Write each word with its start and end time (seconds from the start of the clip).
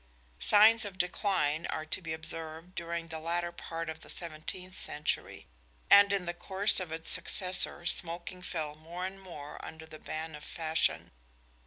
Signs 0.39 0.83
of 0.83 0.97
decline 0.97 1.67
are 1.67 1.85
to 1.85 2.01
be 2.01 2.11
observed 2.11 2.73
during 2.73 3.07
the 3.09 3.19
latter 3.19 3.51
part 3.51 3.87
of 3.87 3.99
the 3.99 4.09
seventeenth 4.09 4.75
century; 4.75 5.45
and 5.91 6.11
in 6.11 6.25
the 6.25 6.33
course 6.33 6.79
of 6.79 6.91
its 6.91 7.11
successor 7.11 7.85
smoking 7.85 8.41
fell 8.41 8.73
more 8.73 9.05
and 9.05 9.21
more 9.21 9.63
under 9.63 9.85
the 9.85 9.99
ban 9.99 10.33
of 10.33 10.43
fashion. 10.43 11.11